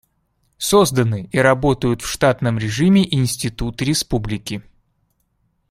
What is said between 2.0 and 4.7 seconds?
в штатном режиме институты Республики.